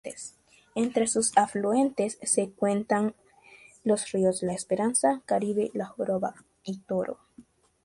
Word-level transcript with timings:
Entre 0.73 1.05
sus 1.05 1.31
afluentes 1.37 2.17
se 2.23 2.49
cuentan 2.49 3.13
los 3.83 4.11
ríos 4.11 4.41
La 4.41 4.53
Esperanza, 4.55 5.21
Caribe, 5.27 5.69
La 5.75 5.85
Joroba 5.85 6.33
y 6.63 6.79
Toro. 6.79 7.19